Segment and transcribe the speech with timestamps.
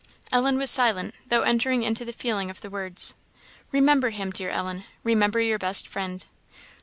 [0.31, 3.13] Ellen was silent, though entering into the feeling of the words.
[3.71, 6.25] "Remember Him, dear Ellen; remember your best Friend.